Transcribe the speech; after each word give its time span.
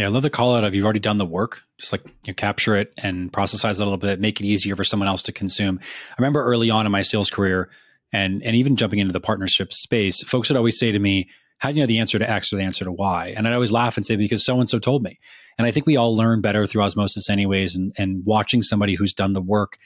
Yeah, 0.00 0.06
I 0.06 0.08
love 0.08 0.22
the 0.22 0.30
call 0.30 0.56
out 0.56 0.64
of 0.64 0.74
you've 0.74 0.86
already 0.86 0.98
done 0.98 1.18
the 1.18 1.26
work. 1.26 1.62
Just 1.78 1.92
like 1.92 2.02
you 2.06 2.28
know, 2.28 2.32
capture 2.32 2.74
it 2.74 2.94
and 2.96 3.30
processize 3.30 3.72
it 3.72 3.80
a 3.80 3.84
little 3.84 3.98
bit, 3.98 4.18
make 4.18 4.40
it 4.40 4.46
easier 4.46 4.74
for 4.74 4.82
someone 4.82 5.10
else 5.10 5.22
to 5.24 5.32
consume. 5.32 5.78
I 5.82 6.14
remember 6.16 6.42
early 6.42 6.70
on 6.70 6.86
in 6.86 6.92
my 6.92 7.02
sales 7.02 7.28
career, 7.28 7.68
and 8.10 8.42
and 8.42 8.56
even 8.56 8.76
jumping 8.76 8.98
into 8.98 9.12
the 9.12 9.20
partnership 9.20 9.74
space, 9.74 10.22
folks 10.22 10.48
would 10.48 10.56
always 10.56 10.78
say 10.78 10.90
to 10.90 10.98
me, 10.98 11.28
"How 11.58 11.68
do 11.68 11.74
you 11.74 11.82
know 11.82 11.86
the 11.86 11.98
answer 11.98 12.18
to 12.18 12.30
X 12.30 12.50
or 12.50 12.56
the 12.56 12.62
answer 12.62 12.86
to 12.86 12.92
Y?" 12.92 13.34
And 13.36 13.46
I'd 13.46 13.52
always 13.52 13.72
laugh 13.72 13.98
and 13.98 14.06
say, 14.06 14.16
"Because 14.16 14.42
so 14.42 14.58
and 14.58 14.70
so 14.70 14.78
told 14.78 15.02
me." 15.02 15.18
And 15.58 15.66
I 15.66 15.70
think 15.70 15.84
we 15.84 15.98
all 15.98 16.16
learn 16.16 16.40
better 16.40 16.66
through 16.66 16.80
osmosis, 16.80 17.28
anyways. 17.28 17.76
And 17.76 17.92
and 17.98 18.24
watching 18.24 18.62
somebody 18.62 18.94
who's 18.94 19.12
done 19.12 19.34
the 19.34 19.42
work 19.42 19.76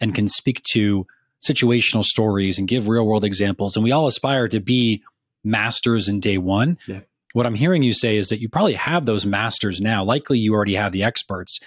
and 0.00 0.14
can 0.14 0.28
speak 0.28 0.62
to 0.70 1.04
situational 1.44 2.04
stories 2.04 2.60
and 2.60 2.68
give 2.68 2.86
real 2.86 3.08
world 3.08 3.24
examples, 3.24 3.74
and 3.74 3.82
we 3.82 3.90
all 3.90 4.06
aspire 4.06 4.46
to 4.46 4.60
be 4.60 5.02
masters 5.42 6.08
in 6.08 6.20
day 6.20 6.38
one. 6.38 6.78
Yeah 6.86 7.00
what 7.34 7.46
I'm 7.46 7.56
hearing 7.56 7.82
you 7.82 7.92
say 7.92 8.16
is 8.16 8.28
that 8.28 8.40
you 8.40 8.48
probably 8.48 8.74
have 8.74 9.06
those 9.06 9.26
masters 9.26 9.80
now. 9.80 10.04
Likely 10.04 10.38
you 10.38 10.54
already 10.54 10.76
have 10.76 10.92
the 10.92 11.02
experts, 11.02 11.58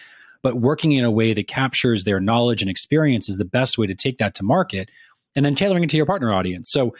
but 0.42 0.56
working 0.56 0.94
in 0.94 1.04
a 1.04 1.12
way 1.12 1.34
that 1.34 1.50
captures 1.50 2.06
their 2.06 2.22
knowledge 2.22 2.62
and 2.62 2.72
experience 2.72 3.28
is 3.28 3.36
the 3.36 3.46
best 3.46 3.78
way 3.78 3.86
to 3.86 3.94
take 3.94 4.18
that 4.18 4.34
to 4.36 4.44
market 4.44 4.90
and 5.36 5.46
then 5.46 5.56
tailoring 5.56 5.84
it 5.84 5.90
to 5.90 5.98
your 5.98 6.06
partner 6.06 6.34
audience. 6.34 6.72
So 6.72 6.96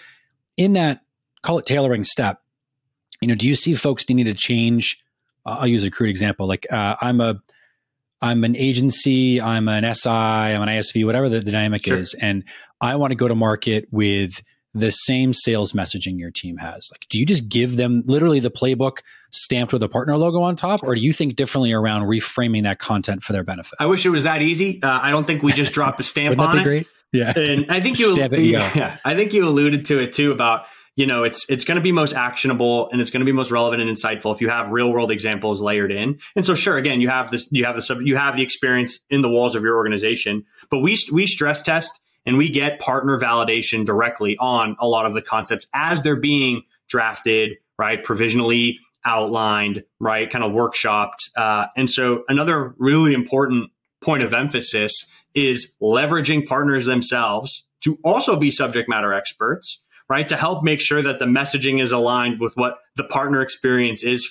in 0.58 0.74
that 0.74 1.02
call 1.44 1.60
it 1.60 1.66
tailoring 1.66 2.04
step, 2.04 2.42
you 3.22 3.30
know, 3.30 3.36
do 3.36 3.48
you 3.48 3.56
see 3.56 3.74
folks 3.74 4.08
needing 4.10 4.26
to 4.26 4.34
change? 4.34 5.02
Uh, 5.46 5.60
I'll 5.62 5.68
use 5.68 5.86
a 5.86 5.90
crude 5.90 6.10
example. 6.10 6.46
Like 6.46 6.68
uh, 6.70 6.98
I'm 7.02 7.22
a, 7.22 7.42
I'm 8.22 8.44
an 8.44 8.58
agency, 8.58 9.40
I'm 9.40 9.70
an 9.70 9.94
SI, 9.94 10.10
I'm 10.10 10.62
an 10.62 10.68
ISV, 10.68 11.06
whatever 11.06 11.30
the, 11.30 11.40
the 11.40 11.52
dynamic 11.52 11.86
sure. 11.86 12.00
is, 12.00 12.16
and 12.16 12.44
I 12.82 12.98
want 12.98 13.12
to 13.12 13.16
go 13.16 13.30
to 13.30 13.36
market 13.36 13.88
with 13.92 14.42
the 14.80 14.92
same 14.92 15.34
sales 15.34 15.74
messaging 15.74 16.20
your 16.20 16.32
team 16.32 16.58
has? 16.58 16.90
Like, 16.92 17.06
do 17.10 17.20
you 17.20 17.26
just 17.26 17.50
give 17.50 17.78
them 17.78 18.04
literally 18.06 18.40
the 18.40 18.52
playbook 18.52 19.00
stamped 19.32 19.74
with 19.74 19.84
a 19.84 19.90
partner 19.90 20.18
logo 20.18 20.42
on 20.42 20.56
top, 20.56 20.84
or 20.84 20.96
do 20.96 21.02
you 21.02 21.14
think 21.14 21.36
differently 21.36 21.74
around 21.74 22.04
reframing 22.04 22.64
that 22.64 22.80
content 22.80 23.24
for 23.24 23.34
their 23.34 23.44
benefit? 23.44 23.74
I 23.80 23.86
wish 23.86 24.06
it 24.06 24.10
was 24.10 24.24
that 24.24 24.42
easy. 24.42 24.82
Uh, 24.82 25.00
I 25.02 25.12
don't 25.12 25.26
think 25.26 25.44
we 25.44 25.52
just 25.52 25.74
dropped 25.74 26.00
a 26.00 26.04
stamp 26.04 26.40
on 26.40 26.60
it. 26.60 26.64
Great? 26.64 26.88
Yeah, 27.14 27.38
and 27.38 27.66
I 27.70 27.80
think 27.80 28.00
you, 28.00 28.08
Stamp 28.14 28.34
it 28.34 28.40
and 28.40 28.48
yeah, 28.76 28.98
I 29.06 29.16
think 29.16 29.34
you 29.34 29.46
alluded 29.46 29.86
to 29.86 30.00
it 30.00 30.14
too 30.14 30.32
about 30.32 30.66
you 30.96 31.06
know 31.06 31.24
it's 31.24 31.46
it's 31.50 31.64
going 31.64 31.78
to 31.78 31.82
be 31.82 31.92
most 31.92 32.14
actionable 32.14 32.90
and 32.92 33.00
it's 33.00 33.12
going 33.12 33.22
to 33.22 33.26
be 33.26 33.32
most 33.32 33.52
relevant 33.52 33.82
and 33.82 33.90
insightful 33.90 34.34
if 34.34 34.42
you 34.42 34.50
have 34.50 34.72
real 34.72 34.92
world 34.92 35.12
examples 35.12 35.62
layered 35.62 35.92
in. 35.92 36.20
And 36.36 36.46
so, 36.46 36.54
sure, 36.54 36.78
again, 36.78 37.00
you 37.02 37.10
have 37.10 37.32
this, 37.32 37.48
you 37.52 37.66
have 37.66 37.76
the 37.76 37.82
sub, 37.82 38.02
you 38.02 38.18
have 38.18 38.36
the 38.36 38.42
experience 38.42 39.00
in 39.10 39.22
the 39.22 39.30
walls 39.30 39.56
of 39.56 39.64
your 39.64 39.78
organization, 39.78 40.46
but 40.70 40.80
we 40.80 40.98
we 41.12 41.26
stress 41.26 41.62
test 41.62 42.02
and 42.28 42.38
we 42.38 42.50
get 42.50 42.80
partner 42.80 43.18
validation 43.18 43.86
directly 43.86 44.38
on 44.38 44.76
a 44.80 44.88
lot 44.88 45.06
of 45.06 45.14
the 45.14 45.22
concepts 45.22 45.66
as 45.74 46.04
they're 46.04 46.20
being 46.20 46.62
drafted, 46.90 47.54
right? 47.80 48.04
Provisionally 48.04 48.80
outlined, 49.06 49.84
right? 50.02 50.30
Kind 50.30 50.44
of 50.44 50.52
workshopped. 50.52 51.30
Uh, 51.38 51.68
and 51.78 51.90
so 51.90 52.24
another 52.28 52.76
really 52.78 53.14
important 53.14 53.72
point 54.02 54.24
of 54.24 54.34
emphasis 54.34 55.06
is 55.34 55.74
leveraging 55.82 56.46
partners 56.46 56.86
themselves 56.86 57.66
to 57.82 57.98
also 58.04 58.36
be 58.36 58.52
subject 58.52 58.90
matter 58.90 59.14
experts, 59.14 59.82
right? 60.10 60.28
To 60.28 60.36
help 60.36 60.64
make 60.64 60.82
sure 60.82 61.02
that 61.02 61.20
the 61.20 61.26
messaging 61.26 61.82
is 61.82 61.94
aligned 61.94 62.42
with 62.42 62.54
what 62.56 62.80
the 62.98 63.06
partner 63.06 63.42
experience 63.42 64.04
is 64.04 64.28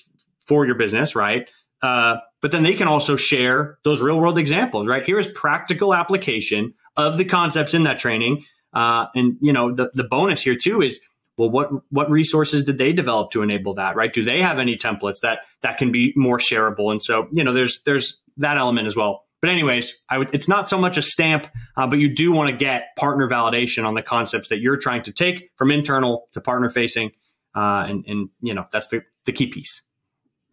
for 0.47 0.67
your 0.67 0.75
business, 0.75 1.17
right? 1.17 1.49
Uh, 1.81 2.17
but 2.43 2.53
then 2.53 2.63
they 2.63 2.75
can 2.75 2.89
also 2.89 3.17
share 3.17 3.79
those 3.85 4.03
real 4.03 4.19
world 4.19 4.37
examples, 4.37 4.87
right? 4.87 5.05
Here's 5.05 5.29
practical 5.29 5.95
application 5.95 6.75
of 6.97 7.19
the 7.19 7.25
concepts 7.25 7.75
in 7.75 7.85
that 7.85 7.99
training. 7.99 8.45
Uh, 8.73 9.07
and 9.15 9.37
you 9.41 9.53
know, 9.53 9.75
the, 9.75 9.91
the 9.95 10.05
bonus 10.05 10.43
here 10.43 10.57
too 10.57 10.83
is, 10.83 11.01
well, 11.37 11.51
what 11.51 11.71
what 11.91 12.11
resources 12.11 12.65
did 12.65 12.79
they 12.79 12.93
develop 12.93 13.31
to 13.33 13.43
enable 13.43 13.75
that? 13.75 13.97
Right? 13.97 14.13
Do 14.13 14.25
they 14.25 14.41
have 14.41 14.59
any 14.59 14.77
templates 14.77 15.21
that 15.23 15.41
that 15.63 15.79
can 15.79 15.93
be 15.93 16.13
more 16.17 16.39
shareable? 16.39 16.91
And 16.91 17.03
so, 17.03 17.29
you 17.33 17.45
know, 17.45 17.53
there's 17.53 17.83
there's 17.85 18.21
that 18.39 18.57
element 18.59 18.87
as 18.87 18.97
well. 18.97 19.25
But 19.43 19.51
anyways, 19.51 19.95
I 20.09 20.19
would, 20.19 20.35
it's 20.35 20.49
not 20.49 20.69
so 20.69 20.79
much 20.79 20.97
a 20.97 21.03
stamp, 21.03 21.47
uh, 21.77 21.87
but 21.87 21.99
you 21.99 22.09
do 22.09 22.33
want 22.33 22.51
to 22.51 22.57
get 22.57 22.97
partner 22.97 23.29
validation 23.29 23.87
on 23.87 23.95
the 23.95 24.03
concepts 24.03 24.49
that 24.49 24.61
you're 24.61 24.79
trying 24.79 25.03
to 25.03 25.13
take 25.13 25.51
from 25.57 25.71
internal 25.71 26.29
to 26.33 26.41
partner 26.41 26.71
facing, 26.71 27.13
uh, 27.55 27.85
and 27.87 28.05
and 28.07 28.31
you 28.41 28.55
know 28.55 28.67
that's 28.73 28.89
the 28.89 29.03
the 29.25 29.33
key 29.33 29.47
piece. 29.47 29.83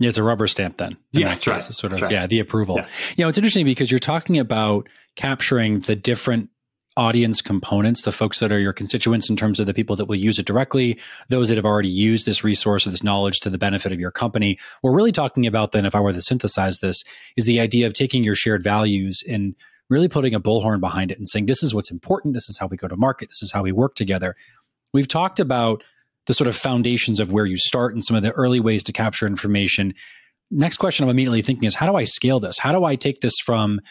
Yeah, 0.03 0.09
it's 0.09 0.17
a 0.17 0.23
rubber 0.23 0.47
stamp 0.47 0.77
then. 0.77 0.97
Yeah, 1.13 1.29
that's 1.29 1.47
right. 1.47 1.55
It's 1.55 1.77
sort 1.77 1.93
of 1.93 2.01
right. 2.01 2.11
yeah, 2.11 2.27
the 2.27 2.39
approval. 2.39 2.75
Yeah. 2.75 2.87
You 3.15 3.23
know, 3.23 3.29
it's 3.29 3.37
interesting 3.37 3.65
because 3.65 3.89
you're 3.89 3.99
talking 3.99 4.37
about 4.37 4.89
capturing 5.15 5.79
the 5.79 5.95
different 5.95 6.49
audience 6.97 7.41
components, 7.41 8.01
the 8.01 8.11
folks 8.11 8.39
that 8.39 8.51
are 8.51 8.59
your 8.59 8.73
constituents 8.73 9.29
in 9.29 9.35
terms 9.35 9.59
of 9.59 9.65
the 9.65 9.73
people 9.73 9.95
that 9.95 10.05
will 10.05 10.15
use 10.15 10.37
it 10.37 10.45
directly, 10.45 10.99
those 11.29 11.47
that 11.47 11.55
have 11.55 11.65
already 11.65 11.89
used 11.89 12.25
this 12.25 12.43
resource 12.43 12.85
or 12.85 12.89
this 12.89 13.01
knowledge 13.01 13.39
to 13.39 13.49
the 13.49 13.57
benefit 13.57 13.91
of 13.93 13.99
your 13.99 14.11
company. 14.11 14.59
We're 14.83 14.93
really 14.93 15.13
talking 15.13 15.47
about 15.47 15.71
then, 15.71 15.85
if 15.85 15.95
I 15.95 16.01
were 16.01 16.13
to 16.13 16.21
synthesize 16.21 16.79
this, 16.79 17.03
is 17.37 17.45
the 17.45 17.61
idea 17.61 17.87
of 17.87 17.93
taking 17.93 18.23
your 18.23 18.35
shared 18.35 18.61
values 18.61 19.23
and 19.27 19.55
really 19.89 20.09
putting 20.09 20.35
a 20.35 20.39
bullhorn 20.39 20.81
behind 20.81 21.11
it 21.11 21.17
and 21.17 21.29
saying, 21.29 21.45
this 21.45 21.63
is 21.63 21.73
what's 21.73 21.91
important. 21.91 22.33
This 22.33 22.49
is 22.49 22.57
how 22.57 22.67
we 22.67 22.77
go 22.77 22.87
to 22.87 22.97
market. 22.97 23.29
This 23.29 23.41
is 23.41 23.51
how 23.53 23.63
we 23.63 23.71
work 23.71 23.95
together. 23.95 24.35
We've 24.93 25.07
talked 25.07 25.39
about 25.39 25.83
the 26.27 26.33
sort 26.33 26.47
of 26.47 26.55
foundations 26.55 27.19
of 27.19 27.31
where 27.31 27.45
you 27.45 27.57
start 27.57 27.93
and 27.93 28.03
some 28.03 28.15
of 28.15 28.23
the 28.23 28.31
early 28.31 28.59
ways 28.59 28.83
to 28.83 28.93
capture 28.93 29.27
information. 29.27 29.93
Next 30.51 30.77
question 30.77 31.03
I'm 31.03 31.09
immediately 31.09 31.41
thinking 31.41 31.65
is 31.65 31.75
how 31.75 31.89
do 31.89 31.95
I 31.95 32.03
scale 32.05 32.39
this? 32.39 32.57
How 32.57 32.71
do 32.71 32.85
I 32.85 32.95
take 32.95 33.21
this 33.21 33.35
from, 33.43 33.81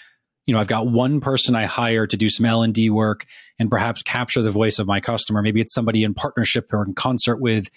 you 0.47 0.54
know, 0.54 0.60
I've 0.60 0.69
got 0.69 0.87
one 0.87 1.20
person 1.20 1.54
I 1.54 1.65
hire 1.65 2.06
to 2.06 2.16
do 2.16 2.28
some 2.28 2.47
L&D 2.47 2.91
work 2.91 3.26
and 3.59 3.70
perhaps 3.70 4.03
capture 4.03 4.43
the 4.43 4.50
voice 4.50 4.78
of 4.78 4.87
my 4.87 5.00
customer. 5.00 5.43
Maybe 5.43 5.60
it's 5.60 5.75
somebody 5.75 6.04
in 6.04 6.15
partnership 6.15 6.72
or 6.72 6.84
in 6.84 6.94
concert 6.94 7.37
with, 7.37 7.69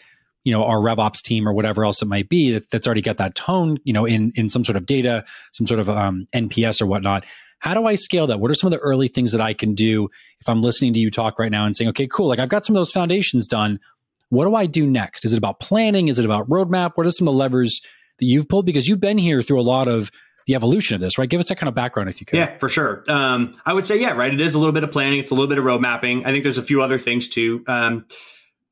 you 0.43 0.51
know, 0.51 0.63
our 0.63 0.77
RevOps 0.77 1.21
team 1.21 1.47
or 1.47 1.53
whatever 1.53 1.83
else 1.83 2.01
it 2.01 2.07
might 2.07 2.29
be 2.29 2.51
that, 2.53 2.69
that's 2.69 2.87
already 2.87 3.01
got 3.01 3.17
that 3.17 3.35
tone, 3.35 3.77
you 3.83 3.93
know, 3.93 4.05
in, 4.05 4.31
in 4.35 4.47
some 4.47 4.63
sort 4.63 4.77
of 4.77 4.85
data, 4.85 5.25
some 5.51 5.67
sort 5.67 5.79
of 5.79 5.89
um, 5.89 6.27
NPS 6.33 6.81
or 6.81 6.85
whatnot. 6.85 7.25
How 7.59 7.73
do 7.73 7.87
I 7.87 7.95
scale 7.95 8.27
that? 8.27 8.39
What 8.39 8.51
are 8.51 8.55
some 8.55 8.67
of 8.67 8.71
the 8.71 8.83
early 8.83 9.07
things 9.07 9.31
that 9.31 9.41
I 9.41 9.53
can 9.53 9.73
do 9.73 10.09
if 10.39 10.47
I'm 10.47 10.61
listening 10.61 10.93
to 10.93 10.99
you 10.99 11.09
talk 11.09 11.39
right 11.39 11.51
now 11.51 11.65
and 11.65 11.75
saying, 11.75 11.89
okay, 11.89 12.07
cool, 12.07 12.27
like 12.27 12.37
I've 12.37 12.49
got 12.49 12.63
some 12.63 12.75
of 12.75 12.79
those 12.79 12.91
foundations 12.91 13.47
done 13.47 13.79
what 14.35 14.45
do 14.45 14.55
I 14.55 14.65
do 14.65 14.85
next? 14.85 15.25
Is 15.25 15.33
it 15.33 15.37
about 15.37 15.59
planning? 15.59 16.07
Is 16.07 16.19
it 16.19 16.25
about 16.25 16.49
roadmap? 16.49 16.91
What 16.95 17.07
are 17.07 17.11
some 17.11 17.27
of 17.27 17.33
the 17.33 17.37
levers 17.37 17.81
that 18.19 18.25
you've 18.25 18.47
pulled? 18.47 18.65
Because 18.65 18.87
you've 18.87 18.99
been 18.99 19.17
here 19.17 19.41
through 19.41 19.59
a 19.59 19.63
lot 19.63 19.87
of 19.87 20.11
the 20.47 20.55
evolution 20.55 20.95
of 20.95 21.01
this, 21.01 21.17
right? 21.17 21.29
Give 21.29 21.39
us 21.39 21.49
that 21.49 21.57
kind 21.57 21.67
of 21.67 21.73
background 21.73 22.09
if 22.09 22.19
you 22.19 22.25
could. 22.25 22.37
Yeah, 22.37 22.57
for 22.59 22.69
sure. 22.69 23.03
Um, 23.07 23.53
I 23.65 23.73
would 23.73 23.85
say, 23.85 23.99
yeah, 23.99 24.11
right. 24.11 24.31
It 24.33 24.41
is 24.41 24.53
a 24.53 24.59
little 24.59 24.73
bit 24.73 24.83
of 24.83 24.91
planning. 24.91 25.19
It's 25.19 25.31
a 25.31 25.33
little 25.33 25.47
bit 25.47 25.57
of 25.57 25.65
road 25.65 25.81
mapping. 25.81 26.25
I 26.25 26.31
think 26.31 26.43
there's 26.43 26.59
a 26.59 26.63
few 26.63 26.83
other 26.83 26.99
things 26.99 27.27
too. 27.27 27.63
Um, 27.67 28.05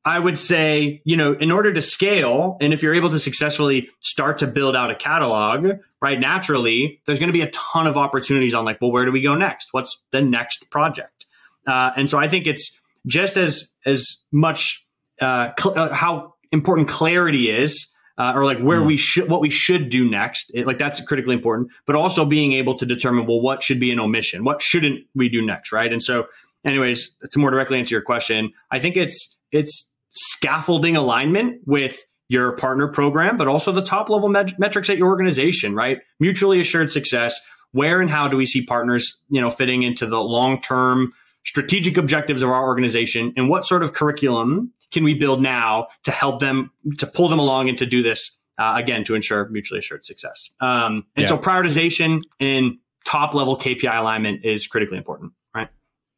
I 0.04 0.18
would 0.18 0.38
say, 0.38 1.00
you 1.04 1.16
know, 1.16 1.32
in 1.32 1.50
order 1.50 1.72
to 1.72 1.80
scale, 1.80 2.58
and 2.60 2.74
if 2.74 2.82
you're 2.82 2.94
able 2.94 3.10
to 3.10 3.18
successfully 3.18 3.88
start 4.00 4.38
to 4.38 4.46
build 4.46 4.76
out 4.76 4.90
a 4.90 4.94
catalog, 4.94 5.66
right, 6.02 6.20
naturally, 6.20 7.00
there's 7.06 7.18
going 7.18 7.28
to 7.28 7.32
be 7.32 7.40
a 7.40 7.50
ton 7.50 7.86
of 7.86 7.96
opportunities 7.96 8.52
on 8.52 8.66
like, 8.66 8.80
well, 8.82 8.92
where 8.92 9.06
do 9.06 9.12
we 9.12 9.22
go 9.22 9.34
next? 9.34 9.68
What's 9.72 10.02
the 10.10 10.20
next 10.20 10.70
project? 10.70 11.26
Uh, 11.66 11.92
and 11.96 12.10
so 12.10 12.18
I 12.18 12.28
think 12.28 12.46
it's 12.46 12.78
just 13.06 13.38
as 13.38 13.72
as 13.86 14.18
much 14.30 14.83
uh, 15.20 15.50
cl- 15.58 15.78
uh, 15.78 15.92
how 15.92 16.34
important 16.52 16.88
clarity 16.88 17.50
is, 17.50 17.90
uh, 18.18 18.32
or 18.34 18.44
like 18.44 18.58
where 18.58 18.80
mm. 18.80 18.86
we 18.86 18.96
should, 18.96 19.28
what 19.28 19.40
we 19.40 19.50
should 19.50 19.88
do 19.88 20.08
next. 20.08 20.50
It, 20.54 20.66
like 20.66 20.78
that's 20.78 21.00
critically 21.00 21.34
important, 21.34 21.70
but 21.86 21.96
also 21.96 22.24
being 22.24 22.52
able 22.52 22.76
to 22.78 22.86
determine, 22.86 23.26
well, 23.26 23.40
what 23.40 23.62
should 23.62 23.80
be 23.80 23.90
an 23.90 23.98
omission? 23.98 24.44
What 24.44 24.62
shouldn't 24.62 25.00
we 25.14 25.28
do 25.28 25.44
next? 25.44 25.72
Right. 25.72 25.92
And 25.92 26.02
so, 26.02 26.26
anyways, 26.64 27.16
to 27.32 27.38
more 27.38 27.50
directly 27.50 27.78
answer 27.78 27.94
your 27.94 28.02
question, 28.02 28.52
I 28.70 28.78
think 28.78 28.96
it's, 28.96 29.36
it's 29.50 29.90
scaffolding 30.12 30.96
alignment 30.96 31.62
with 31.66 32.04
your 32.28 32.56
partner 32.56 32.88
program, 32.88 33.36
but 33.36 33.48
also 33.48 33.72
the 33.72 33.82
top 33.82 34.08
level 34.08 34.28
met- 34.28 34.58
metrics 34.58 34.88
at 34.88 34.96
your 34.96 35.08
organization, 35.08 35.74
right? 35.74 35.98
Mutually 36.20 36.60
assured 36.60 36.90
success. 36.90 37.40
Where 37.72 38.00
and 38.00 38.08
how 38.08 38.28
do 38.28 38.36
we 38.36 38.46
see 38.46 38.64
partners, 38.64 39.16
you 39.28 39.40
know, 39.40 39.50
fitting 39.50 39.82
into 39.82 40.06
the 40.06 40.20
long 40.20 40.60
term 40.60 41.12
strategic 41.44 41.96
objectives 41.96 42.42
of 42.42 42.50
our 42.50 42.64
organization 42.64 43.32
and 43.36 43.48
what 43.48 43.64
sort 43.64 43.82
of 43.82 43.92
curriculum 43.92 44.72
can 44.90 45.04
we 45.04 45.14
build 45.14 45.42
now 45.42 45.88
to 46.04 46.10
help 46.10 46.40
them 46.40 46.70
to 46.98 47.06
pull 47.06 47.28
them 47.28 47.38
along 47.38 47.68
and 47.68 47.78
to 47.78 47.86
do 47.86 48.02
this 48.02 48.30
uh, 48.58 48.74
again 48.76 49.04
to 49.04 49.14
ensure 49.14 49.48
mutually 49.48 49.78
assured 49.78 50.04
success? 50.04 50.50
Um, 50.60 51.04
and 51.16 51.24
yeah. 51.24 51.26
so 51.26 51.38
prioritization 51.38 52.20
and 52.40 52.78
top 53.04 53.34
level 53.34 53.56
kpi 53.56 53.94
alignment 53.94 54.44
is 54.46 54.66
critically 54.66 54.96
important 54.96 55.32
right? 55.54 55.68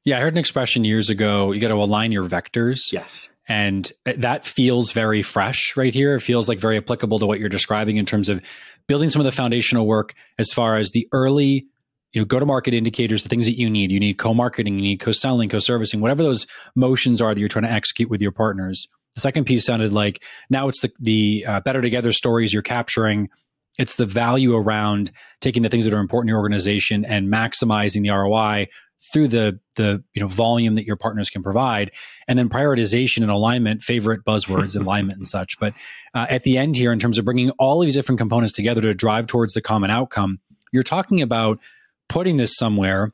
Yeah 0.04 0.18
i 0.18 0.20
heard 0.20 0.34
an 0.34 0.38
expression 0.38 0.84
years 0.84 1.10
ago 1.10 1.50
you 1.50 1.60
got 1.60 1.68
to 1.68 1.74
align 1.74 2.12
your 2.12 2.28
vectors. 2.28 2.92
Yes. 2.92 3.28
And 3.48 3.90
that 4.04 4.44
feels 4.44 4.90
very 4.90 5.22
fresh 5.22 5.76
right 5.76 5.94
here. 5.94 6.16
It 6.16 6.20
feels 6.20 6.48
like 6.48 6.58
very 6.58 6.76
applicable 6.76 7.20
to 7.20 7.26
what 7.26 7.38
you're 7.38 7.48
describing 7.48 7.96
in 7.96 8.04
terms 8.04 8.28
of 8.28 8.42
building 8.88 9.08
some 9.08 9.20
of 9.20 9.24
the 9.24 9.32
foundational 9.32 9.86
work 9.86 10.14
as 10.38 10.52
far 10.52 10.76
as 10.76 10.90
the 10.90 11.08
early 11.12 11.66
you 12.12 12.20
know, 12.20 12.24
go 12.24 12.40
to 12.40 12.46
market 12.46 12.74
indicators, 12.74 13.22
the 13.22 13.28
things 13.28 13.46
that 13.46 13.58
you 13.58 13.68
need. 13.68 13.92
You 13.92 14.00
need 14.00 14.18
co-marketing, 14.18 14.76
you 14.76 14.82
need 14.82 15.00
co-selling, 15.00 15.48
co-servicing, 15.48 16.00
whatever 16.00 16.22
those 16.22 16.46
motions 16.74 17.20
are 17.20 17.34
that 17.34 17.40
you're 17.40 17.48
trying 17.48 17.64
to 17.64 17.72
execute 17.72 18.08
with 18.08 18.20
your 18.20 18.32
partners. 18.32 18.88
The 19.14 19.20
second 19.20 19.44
piece 19.44 19.64
sounded 19.64 19.92
like 19.92 20.22
now 20.50 20.68
it's 20.68 20.80
the 20.80 20.92
the 21.00 21.44
uh, 21.46 21.60
better 21.60 21.80
together 21.80 22.12
stories 22.12 22.52
you're 22.52 22.62
capturing. 22.62 23.28
It's 23.78 23.96
the 23.96 24.06
value 24.06 24.54
around 24.54 25.10
taking 25.40 25.62
the 25.62 25.68
things 25.68 25.84
that 25.84 25.94
are 25.94 26.00
important 26.00 26.28
in 26.28 26.32
your 26.32 26.38
organization 26.38 27.04
and 27.04 27.30
maximizing 27.30 28.02
the 28.02 28.10
ROI 28.10 28.68
through 29.12 29.28
the 29.28 29.58
the 29.76 30.02
you 30.14 30.20
know 30.20 30.28
volume 30.28 30.74
that 30.74 30.86
your 30.86 30.96
partners 30.96 31.30
can 31.30 31.42
provide, 31.42 31.92
and 32.28 32.38
then 32.38 32.48
prioritization 32.48 33.22
and 33.22 33.30
alignment, 33.30 33.82
favorite 33.82 34.24
buzzwords, 34.24 34.76
alignment 34.80 35.18
and 35.18 35.28
such. 35.28 35.58
But 35.58 35.74
uh, 36.14 36.26
at 36.28 36.42
the 36.42 36.58
end 36.58 36.76
here, 36.76 36.92
in 36.92 36.98
terms 36.98 37.18
of 37.18 37.24
bringing 37.24 37.50
all 37.52 37.82
of 37.82 37.86
these 37.86 37.94
different 37.94 38.18
components 38.18 38.52
together 38.52 38.80
to 38.82 38.94
drive 38.94 39.26
towards 39.26 39.54
the 39.54 39.60
common 39.60 39.90
outcome, 39.90 40.40
you're 40.72 40.82
talking 40.82 41.22
about 41.22 41.58
putting 42.08 42.36
this 42.36 42.56
somewhere. 42.56 43.12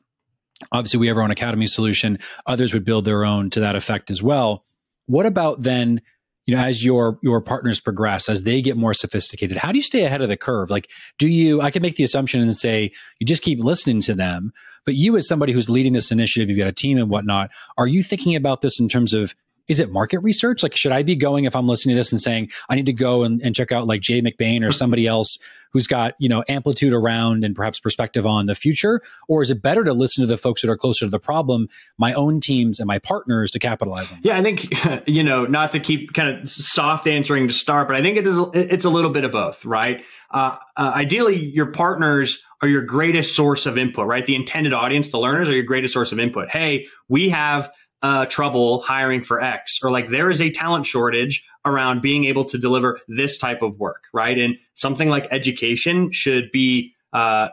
Obviously, 0.71 0.99
we 0.99 1.07
have 1.07 1.17
our 1.17 1.23
own 1.23 1.31
academy 1.31 1.67
solution. 1.67 2.19
Others 2.45 2.73
would 2.73 2.85
build 2.85 3.05
their 3.05 3.25
own 3.25 3.49
to 3.51 3.59
that 3.59 3.75
effect 3.75 4.09
as 4.09 4.23
well. 4.23 4.63
What 5.07 5.25
about 5.25 5.61
then? 5.61 6.01
you 6.45 6.55
know 6.55 6.61
as 6.61 6.83
your 6.83 7.19
your 7.21 7.41
partners 7.41 7.79
progress 7.79 8.27
as 8.27 8.43
they 8.43 8.61
get 8.61 8.77
more 8.77 8.93
sophisticated 8.93 9.57
how 9.57 9.71
do 9.71 9.77
you 9.77 9.83
stay 9.83 10.03
ahead 10.03 10.21
of 10.21 10.29
the 10.29 10.37
curve 10.37 10.69
like 10.69 10.89
do 11.17 11.27
you 11.27 11.61
i 11.61 11.71
can 11.71 11.81
make 11.81 11.95
the 11.95 12.03
assumption 12.03 12.41
and 12.41 12.55
say 12.55 12.91
you 13.19 13.25
just 13.25 13.43
keep 13.43 13.59
listening 13.59 14.01
to 14.01 14.13
them 14.13 14.51
but 14.85 14.95
you 14.95 15.15
as 15.15 15.27
somebody 15.27 15.53
who's 15.53 15.69
leading 15.69 15.93
this 15.93 16.11
initiative 16.11 16.49
you've 16.49 16.59
got 16.59 16.67
a 16.67 16.73
team 16.73 16.97
and 16.97 17.09
whatnot 17.09 17.49
are 17.77 17.87
you 17.87 18.03
thinking 18.03 18.35
about 18.35 18.61
this 18.61 18.79
in 18.79 18.87
terms 18.87 19.13
of 19.13 19.33
is 19.67 19.79
it 19.79 19.91
market 19.91 20.19
research? 20.19 20.61
Like, 20.61 20.75
should 20.75 20.91
I 20.91 21.03
be 21.03 21.15
going 21.15 21.45
if 21.45 21.55
I'm 21.55 21.67
listening 21.67 21.95
to 21.95 21.99
this 21.99 22.11
and 22.11 22.19
saying 22.19 22.49
I 22.69 22.75
need 22.75 22.87
to 22.87 22.93
go 22.93 23.23
and, 23.23 23.41
and 23.41 23.55
check 23.55 23.71
out 23.71 23.87
like 23.87 24.01
Jay 24.01 24.21
McBain 24.21 24.67
or 24.67 24.71
somebody 24.71 25.07
else 25.07 25.37
who's 25.71 25.87
got 25.87 26.13
you 26.19 26.29
know 26.29 26.43
amplitude 26.47 26.93
around 26.93 27.43
and 27.43 27.55
perhaps 27.55 27.79
perspective 27.79 28.25
on 28.25 28.45
the 28.45 28.55
future, 28.55 29.01
or 29.27 29.41
is 29.41 29.51
it 29.51 29.61
better 29.61 29.83
to 29.83 29.93
listen 29.93 30.21
to 30.21 30.27
the 30.27 30.37
folks 30.37 30.61
that 30.61 30.69
are 30.69 30.77
closer 30.77 31.05
to 31.05 31.09
the 31.09 31.19
problem, 31.19 31.67
my 31.97 32.13
own 32.13 32.39
teams 32.39 32.79
and 32.79 32.87
my 32.87 32.99
partners 32.99 33.51
to 33.51 33.59
capitalize 33.59 34.11
on? 34.11 34.19
Yeah, 34.23 34.37
I 34.37 34.43
think 34.43 35.07
you 35.07 35.23
know 35.23 35.45
not 35.45 35.71
to 35.71 35.79
keep 35.79 36.13
kind 36.13 36.41
of 36.41 36.49
soft 36.49 37.07
answering 37.07 37.47
to 37.47 37.53
start, 37.53 37.87
but 37.87 37.95
I 37.95 38.01
think 38.01 38.17
it 38.17 38.27
is 38.27 38.39
it's 38.53 38.85
a 38.85 38.89
little 38.89 39.11
bit 39.11 39.23
of 39.23 39.31
both, 39.31 39.65
right? 39.65 40.03
Uh, 40.31 40.57
uh, 40.77 40.91
ideally, 40.95 41.51
your 41.53 41.67
partners 41.67 42.41
are 42.61 42.67
your 42.67 42.81
greatest 42.81 43.35
source 43.35 43.65
of 43.65 43.77
input, 43.77 44.07
right? 44.07 44.25
The 44.25 44.35
intended 44.35 44.73
audience, 44.73 45.09
the 45.09 45.19
learners, 45.19 45.49
are 45.49 45.53
your 45.53 45.63
greatest 45.63 45.93
source 45.93 46.11
of 46.11 46.19
input. 46.19 46.49
Hey, 46.49 46.87
we 47.07 47.29
have 47.29 47.71
uh, 48.03 48.25
trouble 48.25 48.81
hiring 48.81 49.21
for 49.21 49.41
X, 49.41 49.79
or 49.81 49.89
like 49.89 50.07
there 50.07 50.29
is 50.29 50.41
a 50.41 50.51
talent 50.51 50.85
shortage 50.85 51.43
around 51.65 52.01
being 52.01 52.25
able 52.25 52.43
to 52.43 52.57
deliver 52.57 52.99
this 53.07 53.37
type 53.37 53.61
of 53.61 53.79
work, 53.79 54.03
right? 54.13 54.37
And 54.37 54.57
something 54.73 55.09
like 55.09 55.27
education 55.31 56.11
should 56.11 56.51
be 56.51 56.93
uh, 57.13 57.47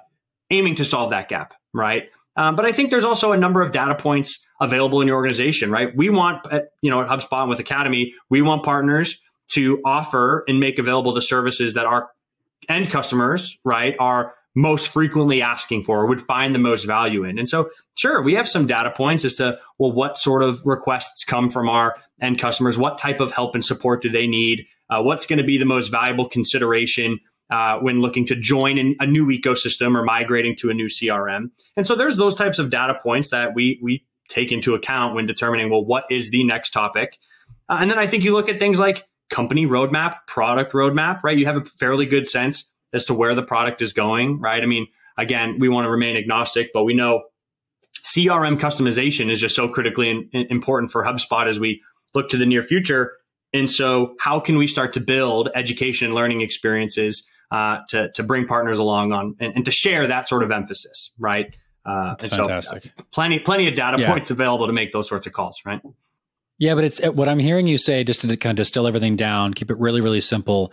aiming 0.50 0.74
to 0.74 0.84
solve 0.84 1.10
that 1.10 1.28
gap, 1.28 1.54
right? 1.72 2.10
Um, 2.36 2.56
but 2.56 2.64
I 2.64 2.72
think 2.72 2.90
there's 2.90 3.04
also 3.04 3.32
a 3.32 3.36
number 3.36 3.62
of 3.62 3.70
data 3.70 3.94
points 3.94 4.44
available 4.60 5.00
in 5.00 5.06
your 5.06 5.16
organization, 5.16 5.70
right? 5.70 5.94
We 5.96 6.10
want, 6.10 6.44
uh, 6.52 6.62
you 6.82 6.90
know, 6.90 7.00
at 7.00 7.08
HubSpot 7.08 7.48
with 7.48 7.60
Academy, 7.60 8.12
we 8.28 8.42
want 8.42 8.64
partners 8.64 9.20
to 9.52 9.80
offer 9.84 10.44
and 10.48 10.58
make 10.58 10.78
available 10.78 11.12
the 11.12 11.22
services 11.22 11.74
that 11.74 11.86
our 11.86 12.08
end 12.68 12.90
customers, 12.90 13.56
right, 13.64 13.94
are 13.98 14.34
most 14.54 14.88
frequently 14.88 15.42
asking 15.42 15.82
for 15.82 16.00
or 16.00 16.06
would 16.06 16.20
find 16.20 16.54
the 16.54 16.58
most 16.58 16.84
value 16.84 17.24
in. 17.24 17.38
And 17.38 17.48
so, 17.48 17.70
sure, 17.94 18.22
we 18.22 18.34
have 18.34 18.48
some 18.48 18.66
data 18.66 18.90
points 18.90 19.24
as 19.24 19.34
to, 19.36 19.58
well, 19.78 19.92
what 19.92 20.16
sort 20.16 20.42
of 20.42 20.60
requests 20.64 21.24
come 21.24 21.50
from 21.50 21.68
our 21.68 21.96
end 22.20 22.38
customers? 22.38 22.76
What 22.76 22.98
type 22.98 23.20
of 23.20 23.30
help 23.30 23.54
and 23.54 23.64
support 23.64 24.02
do 24.02 24.08
they 24.08 24.26
need? 24.26 24.66
Uh, 24.88 25.02
what's 25.02 25.26
going 25.26 25.38
to 25.38 25.44
be 25.44 25.58
the 25.58 25.64
most 25.64 25.88
valuable 25.88 26.28
consideration 26.28 27.20
uh, 27.50 27.78
when 27.78 28.00
looking 28.00 28.26
to 28.26 28.36
join 28.36 28.78
in 28.78 28.96
a 29.00 29.06
new 29.06 29.26
ecosystem 29.26 29.96
or 29.96 30.02
migrating 30.02 30.56
to 30.56 30.70
a 30.70 30.74
new 30.74 30.86
CRM? 30.86 31.50
And 31.76 31.86
so, 31.86 31.94
there's 31.94 32.16
those 32.16 32.34
types 32.34 32.58
of 32.58 32.70
data 32.70 32.98
points 33.00 33.30
that 33.30 33.54
we, 33.54 33.78
we 33.82 34.04
take 34.28 34.50
into 34.50 34.74
account 34.74 35.14
when 35.14 35.26
determining, 35.26 35.70
well, 35.70 35.84
what 35.84 36.04
is 36.10 36.30
the 36.30 36.42
next 36.44 36.70
topic? 36.70 37.18
Uh, 37.68 37.78
and 37.80 37.90
then 37.90 37.98
I 37.98 38.06
think 38.08 38.24
you 38.24 38.32
look 38.32 38.48
at 38.48 38.58
things 38.58 38.80
like 38.80 39.06
company 39.28 39.64
roadmap, 39.64 40.16
product 40.26 40.72
roadmap, 40.72 41.22
right? 41.22 41.38
You 41.38 41.46
have 41.46 41.56
a 41.56 41.64
fairly 41.64 42.04
good 42.04 42.28
sense 42.28 42.72
as 42.92 43.04
to 43.06 43.14
where 43.14 43.34
the 43.34 43.42
product 43.42 43.82
is 43.82 43.92
going, 43.92 44.40
right? 44.40 44.62
I 44.62 44.66
mean, 44.66 44.86
again, 45.16 45.58
we 45.58 45.68
want 45.68 45.84
to 45.86 45.90
remain 45.90 46.16
agnostic, 46.16 46.70
but 46.72 46.84
we 46.84 46.94
know 46.94 47.24
CRM 48.02 48.58
customization 48.58 49.30
is 49.30 49.40
just 49.40 49.54
so 49.54 49.68
critically 49.68 50.10
in, 50.10 50.28
in, 50.32 50.46
important 50.50 50.90
for 50.90 51.04
HubSpot 51.04 51.46
as 51.46 51.60
we 51.60 51.82
look 52.14 52.28
to 52.30 52.36
the 52.36 52.46
near 52.46 52.62
future. 52.62 53.12
And 53.52 53.70
so, 53.70 54.14
how 54.20 54.40
can 54.40 54.56
we 54.56 54.66
start 54.66 54.92
to 54.94 55.00
build 55.00 55.50
education 55.54 56.06
and 56.06 56.14
learning 56.14 56.40
experiences 56.40 57.26
uh, 57.50 57.78
to 57.88 58.10
to 58.12 58.22
bring 58.22 58.46
partners 58.46 58.78
along 58.78 59.12
on 59.12 59.36
and, 59.40 59.56
and, 59.56 59.64
to 59.64 59.72
share 59.72 60.06
that 60.06 60.28
sort 60.28 60.44
of 60.44 60.52
emphasis, 60.52 61.10
right? 61.18 61.52
Uh, 61.84 62.10
That's 62.10 62.24
and 62.24 62.32
fantastic. 62.32 62.84
So, 62.84 62.90
uh, 62.96 63.02
plenty 63.10 63.40
plenty 63.40 63.66
of 63.66 63.74
data 63.74 63.98
yeah. 64.00 64.10
points 64.10 64.30
available 64.30 64.68
to 64.68 64.72
make 64.72 64.92
those 64.92 65.08
sorts 65.08 65.26
of 65.26 65.32
calls, 65.32 65.60
right? 65.66 65.80
Yeah, 66.58 66.76
but 66.76 66.84
it's 66.84 67.04
what 67.04 67.28
I'm 67.28 67.40
hearing 67.40 67.66
you 67.66 67.76
say. 67.76 68.04
Just 68.04 68.20
to 68.20 68.36
kind 68.36 68.52
of 68.52 68.56
distill 68.56 68.86
everything 68.86 69.16
down, 69.16 69.52
keep 69.52 69.70
it 69.70 69.78
really 69.78 70.00
really 70.00 70.20
simple. 70.20 70.72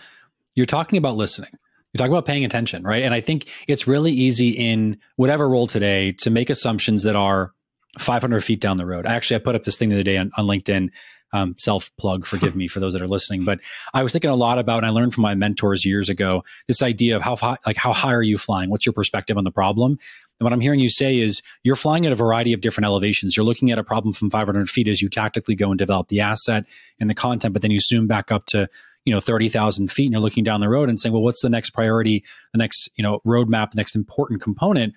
You're 0.54 0.68
talking 0.68 0.98
about 0.98 1.16
listening 1.16 1.52
you 1.98 2.06
talk 2.06 2.12
about 2.12 2.26
paying 2.26 2.46
attention, 2.46 2.84
right? 2.84 3.04
And 3.04 3.14
I 3.14 3.22
think 3.22 3.48
it's 3.68 3.88
really 3.88 4.12
easy 4.12 4.50
in 4.50 4.98
whatever 5.16 5.50
role 5.50 5.66
today 5.66 6.12
to 6.20 6.30
make 6.30 6.50
assumptions 6.50 7.04
that 7.04 7.16
are 7.16 7.54
500 7.98 8.42
feet 8.42 8.62
down 8.62 8.78
the 8.78 8.86
road. 8.86 9.08
Actually, 9.08 9.38
I 9.38 9.40
put 9.40 9.56
up 9.56 9.64
this 9.64 9.78
thing 9.78 9.90
the 9.90 9.96
other 9.96 10.04
day 10.04 10.18
on, 10.18 10.32
on 10.38 10.46
LinkedIn. 10.46 10.90
Um, 11.34 11.56
self 11.58 11.92
plug, 11.98 12.26
forgive 12.26 12.56
me 12.56 12.70
for 12.70 12.80
those 12.80 12.94
that 12.94 13.02
are 13.02 13.08
listening, 13.08 13.44
but 13.44 13.60
I 13.94 14.02
was 14.02 14.14
thinking 14.14 14.30
a 14.30 14.36
lot 14.36 14.60
about, 14.60 14.78
and 14.78 14.86
I 14.86 14.92
learned 14.92 15.14
from 15.14 15.24
my 15.24 15.36
mentors 15.36 15.84
years 15.84 16.08
ago, 16.08 16.46
this 16.70 16.82
idea 16.82 17.18
of 17.18 17.22
how 17.22 17.36
high, 17.36 17.58
like 17.66 17.76
how 17.76 17.92
high 17.92 18.14
are 18.14 18.22
you 18.22 18.38
flying? 18.38 18.70
What's 18.70 18.86
your 18.86 18.94
perspective 18.94 19.38
on 19.38 19.44
the 19.44 19.52
problem? 19.52 19.92
And 20.40 20.46
what 20.46 20.54
I'm 20.54 20.62
hearing 20.62 20.80
you 20.80 20.90
say 20.90 21.20
is 21.20 21.42
you're 21.64 21.76
flying 21.76 22.06
at 22.06 22.14
a 22.14 22.16
variety 22.16 22.54
of 22.54 22.62
different 22.62 22.86
elevations. 22.86 23.36
You're 23.36 23.46
looking 23.46 23.72
at 23.72 23.78
a 23.78 23.84
problem 23.84 24.14
from 24.14 24.30
500 24.30 24.70
feet 24.70 24.88
as 24.88 25.02
you 25.02 25.10
tactically 25.10 25.56
go 25.56 25.70
and 25.70 25.78
develop 25.78 26.08
the 26.08 26.22
asset 26.22 26.66
and 26.98 27.10
the 27.10 27.14
content, 27.14 27.52
but 27.52 27.62
then 27.62 27.72
you 27.72 27.82
zoom 27.82 28.08
back 28.08 28.32
up 28.32 28.46
to 28.48 28.70
you 29.08 29.14
know 29.14 29.22
30,000 29.22 29.90
feet 29.90 30.06
and 30.06 30.12
you're 30.12 30.22
looking 30.22 30.44
down 30.44 30.60
the 30.60 30.68
road 30.68 30.90
and 30.90 31.00
saying, 31.00 31.14
well, 31.14 31.24
what's 31.24 31.42
the 31.42 31.50
next 31.50 31.70
priority, 31.70 32.26
the 32.52 32.58
next 32.58 32.90
you 32.98 33.04
know 33.04 33.22
roadmap, 33.26 33.72
the 33.72 33.78
next 33.78 33.96
important 33.96 34.42
component 34.42 34.94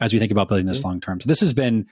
as 0.00 0.12
we 0.12 0.18
think 0.18 0.30
about 0.30 0.48
building 0.48 0.66
this 0.66 0.80
mm-hmm. 0.80 0.88
long 0.88 1.00
term. 1.00 1.20
So 1.20 1.28
this 1.28 1.40
has 1.40 1.54
been 1.54 1.86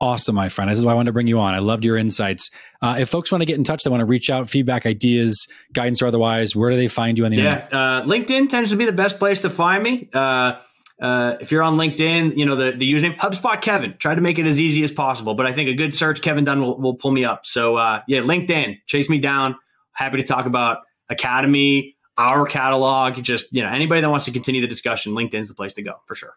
awesome, 0.00 0.34
my 0.34 0.48
friend. 0.48 0.70
This 0.70 0.78
is 0.78 0.86
why 0.86 0.92
I 0.92 0.94
wanted 0.94 1.08
to 1.08 1.12
bring 1.12 1.26
you 1.26 1.38
on. 1.38 1.54
I 1.54 1.58
loved 1.58 1.84
your 1.84 1.98
insights. 1.98 2.50
Uh, 2.80 2.96
if 2.98 3.10
folks 3.10 3.30
want 3.30 3.42
to 3.42 3.46
get 3.46 3.58
in 3.58 3.64
touch, 3.64 3.82
they 3.84 3.90
want 3.90 4.00
to 4.00 4.06
reach 4.06 4.30
out, 4.30 4.48
feedback, 4.48 4.86
ideas, 4.86 5.46
guidance, 5.74 6.00
or 6.00 6.06
otherwise, 6.06 6.56
where 6.56 6.70
do 6.70 6.76
they 6.76 6.88
find 6.88 7.18
you 7.18 7.24
on 7.24 7.30
the 7.30 7.36
yeah, 7.36 7.42
internet? 7.42 7.74
Uh, 7.74 8.02
LinkedIn 8.06 8.48
tends 8.48 8.70
to 8.70 8.76
be 8.76 8.86
the 8.86 8.92
best 8.92 9.18
place 9.18 9.42
to 9.42 9.50
find 9.50 9.82
me. 9.82 10.08
Uh, 10.14 10.54
uh, 11.00 11.36
if 11.40 11.52
you're 11.52 11.62
on 11.62 11.76
LinkedIn, 11.76 12.36
you 12.36 12.44
know 12.44 12.56
the, 12.56 12.72
the 12.72 12.90
username 12.92 13.16
HubSpot 13.16 13.60
Kevin. 13.60 13.94
Try 13.98 14.14
to 14.14 14.20
make 14.20 14.38
it 14.38 14.46
as 14.46 14.58
easy 14.58 14.82
as 14.82 14.90
possible, 14.90 15.34
but 15.34 15.46
I 15.46 15.52
think 15.52 15.68
a 15.68 15.74
good 15.74 15.94
search 15.94 16.22
Kevin 16.22 16.44
Dunn 16.44 16.60
will, 16.60 16.80
will 16.80 16.94
pull 16.94 17.12
me 17.12 17.24
up. 17.24 17.46
So 17.46 17.76
uh, 17.76 18.02
yeah, 18.08 18.20
LinkedIn, 18.20 18.78
chase 18.86 19.08
me 19.08 19.20
down. 19.20 19.56
Happy 19.92 20.16
to 20.16 20.24
talk 20.24 20.46
about 20.46 20.78
Academy, 21.10 21.96
our 22.16 22.46
catalog, 22.46 23.22
just, 23.22 23.46
you 23.52 23.62
know, 23.62 23.70
anybody 23.70 24.00
that 24.00 24.10
wants 24.10 24.24
to 24.26 24.32
continue 24.32 24.60
the 24.60 24.66
discussion, 24.66 25.12
LinkedIn's 25.12 25.48
the 25.48 25.54
place 25.54 25.74
to 25.74 25.82
go 25.82 25.94
for 26.06 26.14
sure. 26.14 26.36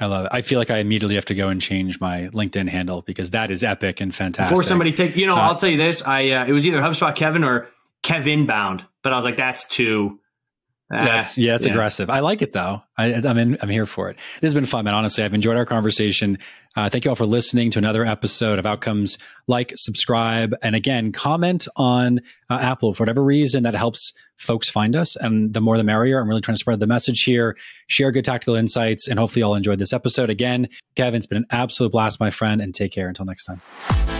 I 0.00 0.06
love 0.06 0.24
it. 0.24 0.30
I 0.32 0.40
feel 0.40 0.58
like 0.58 0.70
I 0.70 0.78
immediately 0.78 1.16
have 1.16 1.26
to 1.26 1.34
go 1.34 1.48
and 1.48 1.60
change 1.60 2.00
my 2.00 2.22
LinkedIn 2.28 2.68
handle 2.68 3.02
because 3.02 3.30
that 3.30 3.50
is 3.50 3.62
epic 3.62 4.00
and 4.00 4.14
fantastic. 4.14 4.50
Before 4.50 4.62
somebody 4.62 4.92
take, 4.92 5.16
you 5.16 5.26
know, 5.26 5.36
uh, 5.36 5.40
I'll 5.40 5.54
tell 5.54 5.68
you 5.68 5.76
this. 5.76 6.02
I 6.02 6.30
uh, 6.30 6.46
it 6.46 6.52
was 6.52 6.66
either 6.66 6.80
HubSpot 6.80 7.14
Kevin 7.14 7.44
or 7.44 7.68
Kevin 8.02 8.46
Bound, 8.46 8.86
but 9.02 9.12
I 9.12 9.16
was 9.16 9.24
like, 9.24 9.36
that's 9.36 9.66
too 9.66 10.18
that's 10.92 11.38
yeah, 11.38 11.54
it's 11.56 11.66
yeah. 11.66 11.72
aggressive. 11.72 12.10
I 12.10 12.20
like 12.20 12.42
it 12.42 12.52
though. 12.52 12.82
I, 12.98 13.06
am 13.06 13.38
in, 13.38 13.56
I'm 13.62 13.68
here 13.68 13.86
for 13.86 14.10
it. 14.10 14.16
This 14.40 14.48
has 14.48 14.54
been 14.54 14.66
fun, 14.66 14.84
man. 14.84 14.94
Honestly, 14.94 15.24
I've 15.24 15.32
enjoyed 15.32 15.56
our 15.56 15.64
conversation. 15.64 16.38
Uh, 16.76 16.88
thank 16.88 17.04
you 17.04 17.10
all 17.10 17.14
for 17.14 17.26
listening 17.26 17.70
to 17.70 17.78
another 17.78 18.04
episode 18.04 18.58
of 18.58 18.66
Outcomes. 18.66 19.18
Like, 19.46 19.72
subscribe, 19.76 20.54
and 20.62 20.76
again, 20.76 21.10
comment 21.12 21.66
on 21.76 22.20
uh, 22.50 22.58
Apple 22.60 22.92
for 22.92 23.02
whatever 23.02 23.24
reason 23.24 23.62
that 23.62 23.74
helps 23.74 24.12
folks 24.36 24.68
find 24.70 24.94
us. 24.94 25.16
And 25.16 25.54
the 25.54 25.60
more 25.60 25.76
the 25.76 25.84
merrier. 25.84 26.20
I'm 26.20 26.28
really 26.28 26.40
trying 26.40 26.56
to 26.56 26.60
spread 26.60 26.80
the 26.80 26.86
message 26.86 27.22
here. 27.22 27.56
Share 27.86 28.12
good 28.12 28.24
tactical 28.24 28.54
insights, 28.54 29.08
and 29.08 29.18
hopefully, 29.18 29.40
you 29.40 29.46
all 29.46 29.54
enjoyed 29.54 29.78
this 29.78 29.92
episode. 29.92 30.28
Again, 30.28 30.68
Kevin, 30.94 31.18
it's 31.18 31.26
been 31.26 31.38
an 31.38 31.46
absolute 31.50 31.92
blast, 31.92 32.20
my 32.20 32.30
friend, 32.30 32.60
and 32.60 32.74
take 32.74 32.92
care 32.92 33.08
until 33.08 33.24
next 33.24 33.44
time. 33.44 34.11